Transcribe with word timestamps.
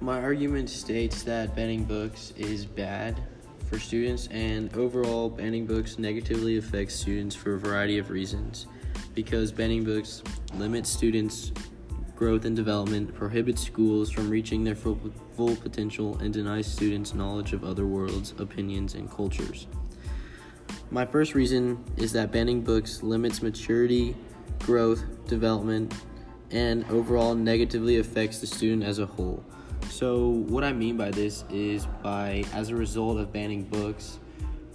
my 0.00 0.20
argument 0.22 0.70
states 0.70 1.22
that 1.24 1.54
banning 1.54 1.84
books 1.84 2.32
is 2.36 2.64
bad 2.64 3.22
for 3.68 3.78
students, 3.78 4.28
and 4.28 4.74
overall, 4.74 5.28
banning 5.28 5.66
books 5.66 5.98
negatively 5.98 6.56
affects 6.56 6.94
students 6.94 7.36
for 7.36 7.54
a 7.54 7.58
variety 7.58 7.98
of 7.98 8.10
reasons. 8.10 8.66
Because 9.14 9.52
banning 9.52 9.84
books 9.84 10.22
limits 10.54 10.90
students' 10.90 11.52
growth 12.16 12.44
and 12.44 12.56
development, 12.56 13.14
prohibits 13.14 13.62
schools 13.62 14.10
from 14.10 14.28
reaching 14.28 14.64
their 14.64 14.74
full, 14.74 14.98
full 15.36 15.56
potential, 15.56 16.18
and 16.18 16.32
denies 16.32 16.66
students 16.66 17.14
knowledge 17.14 17.52
of 17.52 17.64
other 17.64 17.86
worlds, 17.86 18.34
opinions, 18.38 18.94
and 18.94 19.10
cultures. 19.10 19.66
My 20.90 21.06
first 21.06 21.34
reason 21.34 21.84
is 21.96 22.12
that 22.12 22.32
banning 22.32 22.62
books 22.62 23.02
limits 23.02 23.42
maturity, 23.42 24.16
growth, 24.58 25.04
development, 25.28 25.94
and 26.50 26.84
overall 26.90 27.34
negatively 27.34 27.98
affects 27.98 28.40
the 28.40 28.46
student 28.46 28.82
as 28.82 28.98
a 28.98 29.06
whole. 29.06 29.44
So, 29.90 30.28
what 30.28 30.62
I 30.62 30.72
mean 30.72 30.96
by 30.96 31.10
this 31.10 31.44
is 31.50 31.86
by 32.00 32.44
as 32.54 32.70
a 32.70 32.76
result 32.76 33.18
of 33.18 33.32
banning 33.32 33.64
books, 33.64 34.20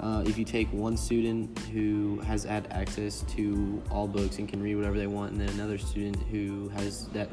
uh, 0.00 0.24
if 0.26 0.38
you 0.38 0.44
take 0.44 0.72
one 0.72 0.96
student 0.96 1.56
who 1.70 2.18
has 2.20 2.44
had 2.44 2.66
access 2.72 3.20
to 3.36 3.82
all 3.90 4.08
books 4.08 4.38
and 4.38 4.48
can 4.48 4.62
read 4.62 4.74
whatever 4.74 4.98
they 4.98 5.06
want, 5.06 5.32
and 5.32 5.40
then 5.40 5.50
another 5.50 5.76
student 5.76 6.16
who 6.30 6.70
has 6.70 7.06
that 7.08 7.28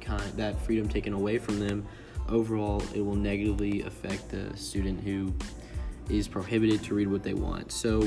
kind 0.00 0.22
that 0.32 0.60
freedom 0.62 0.88
taken 0.88 1.12
away 1.12 1.38
from 1.38 1.60
them, 1.60 1.86
overall 2.28 2.82
it 2.92 3.00
will 3.00 3.14
negatively 3.14 3.82
affect 3.82 4.28
the 4.28 4.54
student 4.56 5.00
who 5.00 5.32
is 6.10 6.26
prohibited 6.26 6.82
to 6.82 6.94
read 6.94 7.06
what 7.06 7.22
they 7.22 7.34
want. 7.34 7.70
So, 7.70 8.02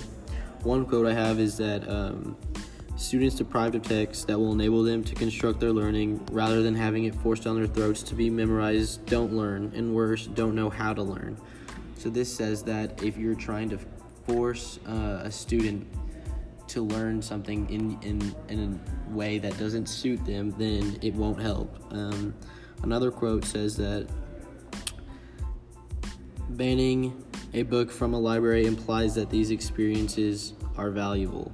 one 0.61 0.85
quote 0.85 1.07
I 1.07 1.13
have 1.13 1.39
is 1.39 1.57
that. 1.57 1.89
Um, 1.89 2.35
Students 2.98 3.35
deprived 3.35 3.76
of 3.76 3.84
text 3.84 4.27
that 4.27 4.40
will 4.40 4.54
enable 4.54 4.81
them 4.81 5.03
to 5.03 5.16
construct 5.16 5.59
their 5.59 5.73
learning 5.73 6.25
rather 6.31 6.61
than 6.61 6.73
having 6.73 7.03
it 7.03 7.14
forced 7.16 7.44
down 7.44 7.58
their 7.58 7.67
throats 7.67 8.02
to 8.03 8.16
be 8.16 8.30
memorized 8.30 9.06
don't 9.06 9.33
learn, 9.33 9.73
and 9.75 9.94
worse, 9.94 10.28
don't 10.28 10.56
know 10.56 10.69
how 10.69 10.94
to 10.94 11.03
learn. 11.03 11.38
So, 11.97 12.09
this 12.09 12.34
says 12.34 12.64
that 12.64 13.03
if 13.03 13.17
you're 13.17 13.36
trying 13.36 13.69
to 13.69 13.80
force 14.25 14.80
uh, 14.88 15.22
a 15.23 15.31
student 15.31 15.86
to 16.67 16.81
learn 16.81 17.22
something 17.22 17.69
in, 17.69 18.00
in, 18.02 18.36
in 18.47 18.80
a 19.09 19.14
way 19.14 19.39
that 19.39 19.58
doesn't 19.58 19.88
suit 19.88 20.23
them, 20.25 20.52
then 20.58 20.97
it 21.02 21.14
won't 21.14 21.41
help. 21.41 21.78
Um, 21.91 22.34
another 22.84 23.12
quote 23.12 23.44
says 23.44 23.75
that 23.75 24.08
banning 26.50 27.25
a 27.53 27.64
book 27.64 27.91
from 27.91 28.14
a 28.14 28.19
library 28.19 28.66
implies 28.66 29.16
that 29.16 29.30
these 29.30 29.52
experiences 29.52 30.53
are 30.78 30.91
valuable 30.91 31.52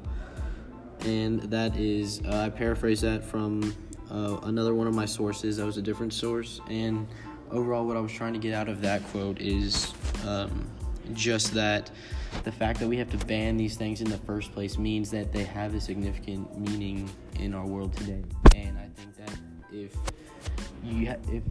and 1.05 1.41
that 1.43 1.75
is 1.77 2.21
uh, 2.25 2.43
I 2.45 2.49
paraphrase 2.49 3.01
that 3.01 3.23
from 3.23 3.75
uh, 4.09 4.39
another 4.43 4.75
one 4.75 4.87
of 4.87 4.93
my 4.93 5.05
sources. 5.05 5.57
That 5.57 5.65
was 5.65 5.77
a 5.77 5.81
different 5.81 6.13
source, 6.13 6.61
and 6.69 7.07
overall, 7.51 7.85
what 7.85 7.97
I 7.97 7.99
was 7.99 8.11
trying 8.11 8.33
to 8.33 8.39
get 8.39 8.53
out 8.53 8.69
of 8.69 8.81
that 8.81 9.03
quote 9.07 9.39
is 9.39 9.93
um, 10.25 10.67
just 11.13 11.53
that 11.53 11.91
the 12.43 12.51
fact 12.51 12.79
that 12.79 12.87
we 12.87 12.97
have 12.97 13.09
to 13.11 13.25
ban 13.25 13.57
these 13.57 13.75
things 13.75 14.01
in 14.01 14.09
the 14.09 14.17
first 14.19 14.53
place 14.53 14.77
means 14.77 15.11
that 15.11 15.31
they 15.31 15.43
have 15.43 15.75
a 15.75 15.81
significant 15.81 16.57
meaning 16.57 17.09
in 17.39 17.53
our 17.53 17.65
world 17.65 17.95
today, 17.97 18.23
and 18.55 18.77
I 18.77 18.89
think 18.95 19.15
that 19.17 19.37
if 19.71 19.95
you 20.83 21.07
ha- 21.07 21.17
if 21.31 21.43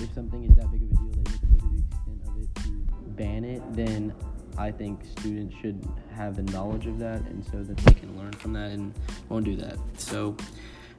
if 0.00 0.12
something 0.14 0.44
is 0.44 0.56
that 0.56 0.70
big 0.70 0.82
of 0.82 0.90
a 0.90 0.94
deal 0.94 1.10
that 1.10 1.28
you 1.28 1.32
have 1.32 1.40
to 1.40 1.46
go 1.46 1.58
to 1.58 1.66
the 1.66 1.82
extent 1.82 2.20
of 2.28 2.42
it 2.42 2.54
to 2.54 3.10
ban 3.10 3.44
it, 3.44 3.62
then 3.74 4.14
I 4.58 4.72
think 4.72 5.00
students 5.18 5.54
should 5.62 5.86
have 6.14 6.34
the 6.34 6.42
knowledge 6.52 6.86
of 6.86 6.98
that 6.98 7.20
and 7.22 7.44
so 7.44 7.62
that 7.62 7.76
they 7.76 7.94
can 7.94 8.18
learn 8.18 8.32
from 8.32 8.52
that 8.54 8.72
and 8.72 8.92
won't 9.28 9.44
do 9.44 9.54
that. 9.56 9.78
So, 9.96 10.36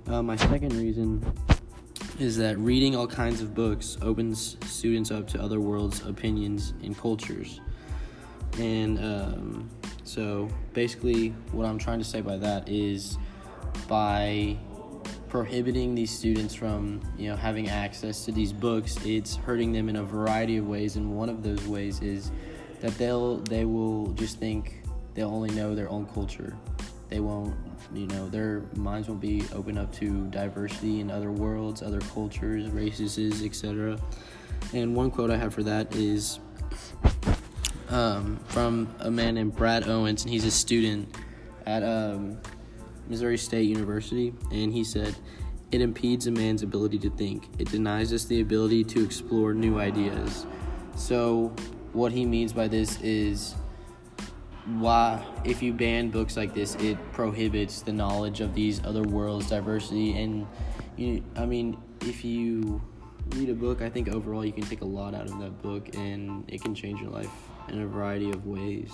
uh, 0.08 0.24
my 0.24 0.38
second 0.38 0.74
reason 0.74 1.22
is 2.20 2.38
that 2.38 2.58
reading 2.58 2.96
all 2.96 3.06
kinds 3.06 3.42
of 3.42 3.54
books 3.54 3.98
opens 4.02 4.56
students 4.66 5.12
up 5.12 5.28
to 5.30 5.42
other 5.42 5.60
worlds, 5.60 6.06
opinions, 6.06 6.74
and 6.82 6.98
cultures. 6.98 7.60
And 8.58 8.98
um, 9.00 9.70
so, 10.06 10.50
basically, 10.74 11.30
what 11.52 11.66
I'm 11.66 11.78
trying 11.78 12.00
to 12.00 12.06
say 12.06 12.22
by 12.22 12.38
that 12.38 12.70
is 12.70 13.18
by 13.88 14.58
prohibiting 15.28 15.94
these 15.94 16.10
students 16.10 16.56
from 16.56 17.00
you 17.16 17.30
know 17.30 17.36
having 17.36 17.70
access 17.70 18.26
to 18.26 18.32
these 18.32 18.52
books 18.52 18.98
it's 19.06 19.36
hurting 19.36 19.72
them 19.72 19.88
in 19.88 19.98
a 19.98 20.04
variety 20.04 20.58
of 20.58 20.68
ways 20.68 20.96
and 20.96 21.16
one 21.16 21.30
of 21.30 21.44
those 21.44 21.64
ways 21.68 22.02
is 22.02 22.32
that 22.82 22.98
they'll 22.98 23.38
they 23.38 23.66
will 23.66 24.08
just 24.14 24.38
think 24.38 24.82
they'll 25.14 25.30
only 25.30 25.52
know 25.52 25.76
their 25.76 25.90
own 25.90 26.06
culture. 26.08 26.56
They 27.10 27.20
won't, 27.20 27.56
you 27.94 28.06
know, 28.08 28.30
their 28.30 28.64
minds 28.76 29.08
won't 29.08 29.20
be 29.20 29.44
open 29.54 29.78
up 29.78 29.92
to 29.94 30.28
diversity 30.28 31.00
in 31.00 31.10
other 31.10 31.32
worlds, 31.32 31.82
other 31.82 32.00
cultures, 32.02 32.70
races, 32.70 33.44
etc. 33.44 34.00
And 34.74 34.96
one 34.96 35.10
quote 35.10 35.32
I 35.32 35.38
have 35.38 35.54
for 35.54 35.64
that 35.64 35.96
is 35.96 36.40
um, 37.90 38.40
from 38.48 38.94
a 39.00 39.10
man 39.10 39.36
named 39.36 39.56
Brad 39.56 39.88
Owens, 39.88 40.24
and 40.24 40.32
he's 40.32 40.46
a 40.46 40.52
student 40.52 41.14
at 41.66 41.84
um, 41.84 42.40
Missouri 43.08 43.38
State 43.38 43.68
University, 43.68 44.34
and 44.52 44.72
he 44.72 44.84
said, 44.84 45.16
"It 45.72 45.82
impedes 45.82 46.28
a 46.28 46.32
man's 46.32 46.62
ability 46.62 47.00
to 47.00 47.10
think. 47.10 47.50
It 47.58 47.72
denies 47.72 48.14
us 48.14 48.26
the 48.26 48.42
ability 48.42 48.84
to 48.86 49.04
explore 49.04 49.54
new 49.56 49.80
ideas." 49.80 50.46
So 50.96 51.56
what 51.94 52.12
he 52.12 52.26
means 52.26 52.54
by 52.54 52.68
this 52.68 53.00
is 53.02 53.56
why 54.66 55.26
if 55.44 55.64
you 55.64 55.74
ban 55.74 56.10
books 56.10 56.38
like 56.38 56.54
this 56.54 56.76
it 56.76 56.98
prohibits 57.12 57.82
the 57.82 57.92
knowledge 57.92 58.40
of 58.40 58.54
these 58.54 58.84
other 58.86 59.02
worlds 59.02 59.50
diversity 59.50 60.16
and 60.22 60.46
you 60.96 61.24
i 61.36 61.46
mean 61.46 61.76
if 62.02 62.24
you 62.24 62.80
read 63.30 63.50
a 63.50 63.54
book 63.54 63.82
i 63.82 63.90
think 63.90 64.10
overall 64.10 64.46
you 64.46 64.52
can 64.52 64.64
take 64.64 64.82
a 64.82 64.86
lot 64.86 65.16
out 65.16 65.26
of 65.26 65.40
that 65.40 65.60
book 65.64 65.96
and 65.96 66.44
it 66.48 66.62
can 66.62 66.76
change 66.76 67.02
your 67.02 67.10
life 67.10 67.32
in 67.72 67.82
a 67.82 67.88
variety 67.88 68.30
of 68.30 68.46
ways. 68.46 68.92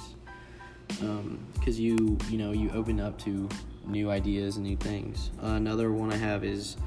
Because 0.88 1.02
um, 1.02 1.48
you 1.64 2.18
you 2.30 2.38
know 2.38 2.52
you 2.52 2.70
open 2.72 3.00
up 3.00 3.18
to 3.20 3.50
new 3.88 4.10
ideas 4.10 4.58
and 4.58 4.66
new 4.66 4.78
things. 4.78 5.32
Uh, 5.44 5.48
another 5.48 5.92
one 5.92 6.12
i 6.12 6.16
have 6.16 6.44
is 6.44 6.78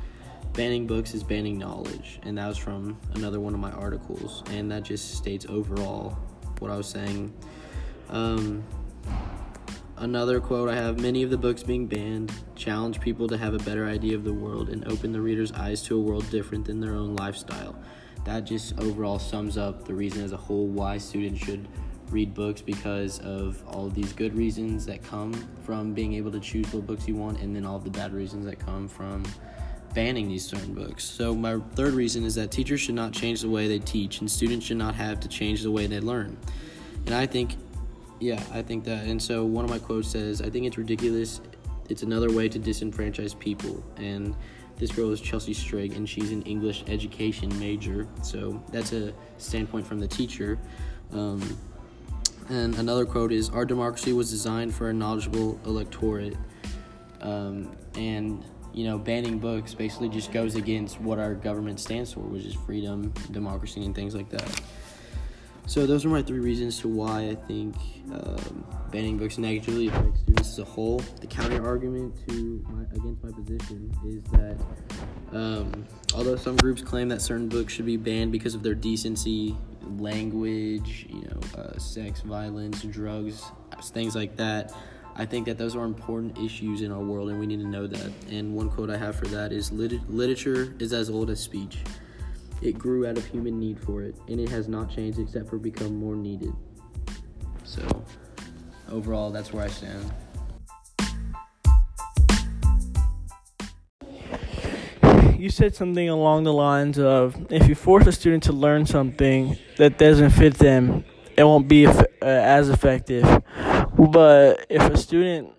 banning 0.53 0.87
books 0.87 1.15
is 1.15 1.23
banning 1.23 1.59
knowledge 1.59 2.21
and 2.25 2.37
that 2.39 2.49
was 2.49 2.59
from 2.59 2.99
another 3.15 3.41
one 3.41 3.55
of 3.55 3.61
my 3.61 3.71
articles 3.73 4.43
and 4.51 4.71
that 4.71 4.83
just 4.83 5.15
states 5.15 5.47
overall 5.49 6.17
what 6.59 6.71
i 6.71 6.77
was 6.77 6.89
saying. 6.89 7.33
Um, 8.09 8.65
another 9.99 10.41
quote 10.41 10.69
i 10.69 10.75
have 10.75 11.01
many 11.01 11.23
of 11.23 11.31
the 11.31 11.37
books 11.37 11.63
being 11.63 11.87
banned 11.87 12.33
challenge 12.55 13.01
people 13.01 13.27
to 13.29 13.37
have 13.37 13.55
a 13.55 13.59
better 13.59 13.87
idea 13.87 14.15
of 14.17 14.25
the 14.25 14.33
world 14.33 14.69
and 14.69 14.87
open 14.89 15.13
the 15.13 15.21
reader's 15.21 15.53
eyes 15.53 15.83
to 15.83 15.97
a 15.97 16.01
world 16.01 16.29
different 16.31 16.65
than 16.65 16.81
their 16.81 16.95
own 16.95 17.17
lifestyle. 17.17 17.75
That 18.25 18.41
just 18.41 18.79
overall 18.81 19.19
sums 19.19 19.57
up 19.57 19.87
the 19.87 19.95
reason 19.95 20.23
as 20.23 20.33
a 20.33 20.37
whole 20.37 20.67
why 20.67 20.99
students 20.99 21.41
should 21.41 21.67
read 22.11 22.35
books 22.35 22.61
because 22.61 23.21
of 23.21 23.63
all 23.69 23.87
of 23.87 23.95
these 23.95 24.13
good 24.13 24.35
reasons 24.35 24.87
that 24.87 25.03
come 25.03 25.33
from 25.63 25.95
being 25.95 26.15
able 26.15 26.31
to 26.33 26.41
choose 26.41 26.73
what 26.73 26.87
books 26.87 27.07
you 27.07 27.15
want 27.15 27.41
and 27.41 27.55
then 27.55 27.65
all 27.65 27.77
of 27.77 27.85
the 27.85 27.91
bad 27.91 28.13
reasons 28.13 28.45
that 28.47 28.59
come 28.59 28.89
from 28.89 29.23
banning 29.99 30.29
these 30.29 30.47
certain 30.47 30.75
books. 30.75 31.03
So, 31.03 31.35
my 31.35 31.59
third 31.75 31.93
reason 31.93 32.23
is 32.23 32.37
that 32.37 32.53
teachers 32.53 32.81
should 32.81 32.95
not 32.95 33.11
change 33.11 33.41
the 33.41 33.49
way 33.49 33.67
they 33.67 33.81
teach, 33.81 34.21
and 34.21 34.31
students 34.31 34.65
should 34.65 34.77
not 34.77 34.95
have 34.95 35.19
to 35.19 35.29
change 35.29 35.65
the 35.65 35.73
way 35.73 35.89
they 35.89 35.99
learn. 35.99 36.39
And 37.07 37.17
I 37.17 37.27
think, 37.27 37.57
yeah, 38.21 38.41
I 38.53 38.63
think 38.63 38.85
that. 38.85 39.07
And 39.07 39.21
so, 39.21 39.45
one 39.45 39.65
of 39.65 39.71
my 39.73 39.81
quotes 39.81 40.09
says, 40.09 40.41
I 40.41 40.51
think 40.51 40.67
it's 40.67 40.79
ridiculous. 40.79 41.41
It's 41.89 42.05
another 42.05 42.31
way 42.31 42.49
to 42.49 42.61
disenfranchise 42.61 43.37
people. 43.37 43.83
And 43.97 44.37
this 44.77 44.93
girl 44.93 45.11
is 45.11 45.21
Chelsea 45.21 45.53
Strigg, 45.53 45.97
and 45.97 46.09
she's 46.09 46.31
an 46.31 46.43
English 46.43 46.85
education 46.87 47.49
major. 47.59 48.07
So, 48.23 48.63
that's 48.71 48.93
a 48.93 49.13
standpoint 49.39 49.85
from 49.85 49.99
the 49.99 50.07
teacher. 50.07 50.61
Um, 51.11 51.43
and 52.51 52.77
another 52.77 53.05
quote 53.05 53.33
is 53.33 53.51
Our 53.51 53.65
democracy 53.65 54.13
was 54.13 54.31
designed 54.31 54.73
for 54.73 54.91
a 54.91 54.93
knowledgeable 54.93 55.59
electorate. 55.67 56.37
Um, 57.21 57.77
and 57.97 58.45
you 58.79 58.85
know, 58.85 58.97
banning 58.97 59.41
books 59.41 59.75
basically 59.75 60.09
just 60.09 60.31
goes 60.31 60.55
against 60.55 61.01
what 61.01 61.19
our 61.19 61.35
government 61.35 61.81
stands 61.81 62.13
for, 62.13 62.21
which 62.21 62.45
is 62.45 62.55
freedom, 62.55 63.13
democracy, 63.33 63.85
and 63.85 63.93
things 63.93 64.15
like 64.15 64.29
that. 64.31 64.61
So 65.67 65.85
those 65.85 66.05
are 66.05 66.09
my 66.09 66.23
three 66.23 66.39
reasons 66.39 66.79
to 66.83 66.89
why 66.89 67.29
I 67.31 67.35
think 67.35 67.75
um, 68.13 68.65
banning 68.93 69.19
books 69.19 69.37
negatively 69.37 69.89
affects 69.89 70.21
students 70.21 70.49
as 70.51 70.59
a 70.61 70.65
whole. 70.65 70.99
The 71.21 71.27
counter 71.27 71.67
argument 71.67 72.15
to 72.29 72.65
my, 72.69 72.85
against 72.95 73.25
my 73.25 73.33
position 73.33 73.93
is 74.07 74.23
that 74.31 74.57
um, 75.33 75.85
although 76.15 76.37
some 76.37 76.57
groups 76.57 76.81
claim 76.81 77.09
that 77.09 77.21
certain 77.21 77.49
books 77.49 77.73
should 77.73 77.85
be 77.85 77.97
banned 77.97 78.31
because 78.31 78.55
of 78.55 78.63
their 78.63 78.77
decency, 78.77 79.57
language, 79.99 81.05
you 81.11 81.23
know, 81.23 81.61
uh, 81.61 81.77
sex, 81.81 82.21
violence, 82.21 82.83
drugs, 82.83 83.43
things 83.87 84.15
like 84.15 84.37
that, 84.37 84.73
I 85.21 85.27
think 85.27 85.47
that 85.47 85.59
those 85.59 85.75
are 85.75 85.85
important 85.85 86.39
issues 86.39 86.81
in 86.81 86.93
our 86.93 87.01
world, 87.01 87.29
and 87.29 87.41
we 87.41 87.47
need 87.47 87.59
to 87.59 87.67
know 87.67 87.89
that. 87.89 88.13
And 88.31 88.55
one 88.55 88.71
quote 88.71 88.89
I 88.89 88.97
have 88.97 89.17
for 89.17 89.27
that 89.27 89.53
is 89.53 89.73
Lit- 89.73 90.09
Literature 90.09 90.73
is 90.79 90.93
as 90.93 91.11
old 91.11 91.29
as 91.29 91.41
speech. 91.41 91.79
It 92.63 92.79
grew 92.79 93.05
out 93.05 93.19
of 93.19 93.27
human 93.27 93.59
need 93.59 93.81
for 93.81 94.03
it, 94.03 94.15
and 94.29 94.39
it 94.39 94.49
has 94.49 94.69
not 94.69 94.95
changed 94.95 95.19
except 95.19 95.49
for 95.49 95.59
become 95.59 95.99
more 95.99 96.15
needed. 96.15 96.53
So, 97.65 97.83
overall, 98.91 99.31
that's 99.33 99.53
where 99.53 99.65
I 99.65 99.69
stand. 99.69 100.13
you 105.37 105.51
said 105.51 105.75
something 105.75 106.09
along 106.09 106.43
the 106.43 106.53
lines 106.53 106.99
of 106.99 107.37
if 107.49 107.69
you 107.69 107.75
force 107.77 108.05
a 108.09 108.13
student 108.13 108.43
to 108.43 108.53
learn 108.53 108.85
something 108.85 109.57
that 109.77 109.97
doesn't 109.97 110.31
fit 110.31 110.55
them, 110.55 111.05
it 111.37 111.45
won't 111.45 111.69
be 111.69 111.87
uh, 111.87 112.03
as 112.21 112.69
effective. 112.69 113.25
But 113.99 114.67
if 114.69 114.83
a 114.83 114.97
student 114.97 115.53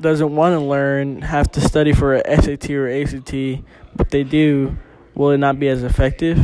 doesn't 0.00 0.34
want 0.34 0.54
to 0.54 0.60
learn, 0.60 1.22
have 1.22 1.50
to 1.52 1.60
study 1.60 1.92
for 1.92 2.14
a 2.14 2.22
SAT 2.42 2.70
or 2.70 2.88
ACT, 2.88 3.64
but 3.96 4.10
they 4.10 4.24
do, 4.24 4.76
will 5.14 5.30
it 5.30 5.38
not 5.38 5.58
be 5.58 5.68
as 5.68 5.82
effective? 5.82 6.38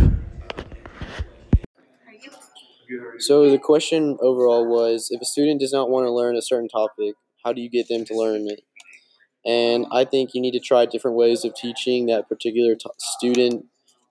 So 3.18 3.50
the 3.50 3.58
question 3.58 4.18
overall 4.20 4.66
was 4.66 5.08
if 5.10 5.20
a 5.20 5.24
student 5.24 5.60
does 5.60 5.72
not 5.72 5.88
want 5.88 6.06
to 6.06 6.10
learn 6.10 6.36
a 6.36 6.42
certain 6.42 6.68
topic, 6.68 7.14
how 7.44 7.52
do 7.52 7.60
you 7.60 7.70
get 7.70 7.88
them 7.88 8.04
to 8.06 8.14
learn 8.14 8.46
it? 8.48 8.60
And 9.46 9.86
I 9.92 10.04
think 10.04 10.34
you 10.34 10.40
need 10.40 10.52
to 10.52 10.60
try 10.60 10.86
different 10.86 11.16
ways 11.16 11.44
of 11.44 11.54
teaching 11.54 12.06
that 12.06 12.28
particular 12.28 12.74
t- 12.74 12.90
student 12.98 13.66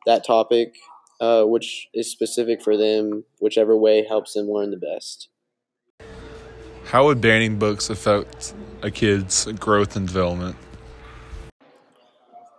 that 0.06 0.25
topic, 0.25 0.75
uh, 1.19 1.44
which 1.44 1.88
is 1.94 2.12
specific 2.12 2.62
for 2.62 2.77
them, 2.77 3.25
whichever 3.39 3.75
way 3.75 4.06
helps 4.07 4.33
them 4.33 4.48
learn 4.48 4.71
the 4.71 4.77
best. 4.77 5.30
How 6.94 7.06
would 7.06 7.22
banning 7.22 7.57
books 7.57 7.90
affect 7.90 8.54
a 8.84 8.92
kid's 8.92 9.45
growth 9.54 9.95
and 9.95 10.06
development? 10.06 10.56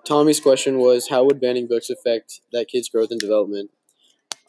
Tommy's 0.05 0.41
question 0.41 0.79
was 0.79 1.09
how 1.09 1.23
would 1.23 1.41
banning 1.41 1.69
books 1.69 1.89
affect 1.89 2.41
that 2.53 2.67
kid's 2.67 2.89
growth 2.89 3.13
and 3.13 3.21
development? 3.21 3.71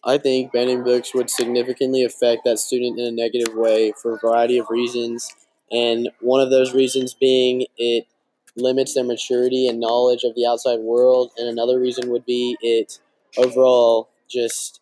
I 0.03 0.17
think 0.17 0.51
banning 0.51 0.83
books 0.83 1.13
would 1.13 1.29
significantly 1.29 2.03
affect 2.03 2.45
that 2.45 2.57
student 2.57 2.97
in 2.97 3.05
a 3.05 3.11
negative 3.11 3.53
way 3.53 3.93
for 4.01 4.15
a 4.15 4.17
variety 4.17 4.57
of 4.57 4.71
reasons. 4.71 5.29
And 5.71 6.09
one 6.19 6.41
of 6.41 6.49
those 6.49 6.73
reasons 6.73 7.13
being 7.13 7.67
it 7.77 8.07
limits 8.55 8.95
their 8.95 9.03
maturity 9.03 9.67
and 9.67 9.79
knowledge 9.79 10.23
of 10.23 10.33
the 10.33 10.47
outside 10.47 10.79
world. 10.79 11.29
And 11.37 11.47
another 11.47 11.79
reason 11.79 12.09
would 12.09 12.25
be 12.25 12.57
it 12.59 12.97
overall 13.37 14.09
just 14.27 14.79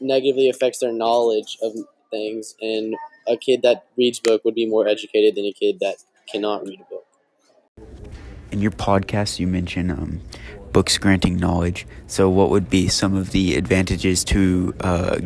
negatively 0.00 0.48
affects 0.48 0.80
their 0.80 0.92
knowledge 0.92 1.58
of 1.62 1.74
things. 2.10 2.56
And 2.60 2.96
a 3.28 3.36
kid 3.36 3.62
that 3.62 3.86
reads 3.96 4.20
book 4.20 4.44
would 4.44 4.54
be 4.54 4.66
more 4.66 4.86
educated 4.86 5.34
than 5.34 5.44
a 5.44 5.52
kid 5.52 5.80
that 5.80 5.96
cannot 6.30 6.64
read 6.66 6.80
a 6.80 6.84
book. 6.84 7.06
In 8.52 8.60
your 8.60 8.70
podcast, 8.70 9.38
you 9.38 9.46
mentioned 9.46 9.90
um, 9.90 10.20
books 10.72 10.98
granting 10.98 11.36
knowledge. 11.36 11.86
So, 12.06 12.28
what 12.30 12.50
would 12.50 12.70
be 12.70 12.88
some 12.88 13.14
of 13.14 13.30
the 13.32 13.56
advantages 13.56 14.24
to 14.24 14.74
uh, 14.80 15.18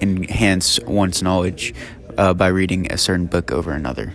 enhance 0.00 0.78
one's 0.80 1.22
knowledge 1.22 1.74
uh, 2.18 2.34
by 2.34 2.48
reading 2.48 2.90
a 2.92 2.98
certain 2.98 3.26
book 3.26 3.50
over 3.50 3.72
another? 3.72 4.14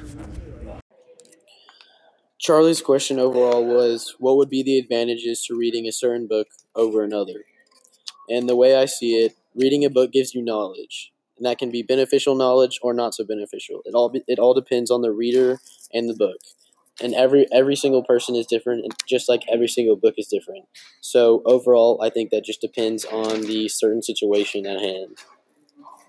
Charlie's 2.40 2.82
question 2.82 3.18
overall 3.18 3.66
was 3.66 4.16
what 4.20 4.38
would 4.38 4.50
be 4.50 4.62
the 4.62 4.78
advantages 4.78 5.44
to 5.46 5.58
reading 5.58 5.88
a 5.88 5.92
certain 5.92 6.28
book 6.28 6.48
over 6.76 7.04
another? 7.04 7.46
And 8.30 8.48
the 8.48 8.56
way 8.56 8.76
I 8.76 8.86
see 8.86 9.16
it, 9.16 9.36
reading 9.56 9.84
a 9.84 9.90
book 9.90 10.12
gives 10.12 10.36
you 10.36 10.42
knowledge, 10.42 11.12
and 11.38 11.46
that 11.46 11.58
can 11.60 11.72
be 11.72 11.84
beneficial 11.84 12.36
knowledge 12.36 12.80
or 12.82 12.94
not 12.94 13.14
so 13.16 13.24
beneficial. 13.24 13.82
It 13.86 13.94
all 13.94 14.12
it 14.28 14.40
all 14.40 14.54
depends 14.54 14.92
on 14.92 15.02
the 15.02 15.12
reader 15.12 15.60
and 15.94 16.10
the 16.10 16.16
book. 16.16 16.38
And 17.02 17.14
every 17.14 17.46
every 17.52 17.76
single 17.76 18.04
person 18.04 18.36
is 18.36 18.48
different, 18.48 18.84
and 18.84 18.94
just 19.08 19.30
like 19.30 19.44
every 19.52 19.68
single 19.68 19.96
book 19.96 20.16
is 20.18 20.28
different. 20.28 20.66
So 21.00 21.44
overall, 21.46 22.02
I 22.04 22.10
think 22.10 22.32
that 22.32 22.44
just 22.44 22.60
depends 22.62 23.06
on 23.06 23.42
the 23.42 23.68
certain 23.70 24.02
situation 24.02 24.66
at 24.66 24.82
hand. 24.82 25.18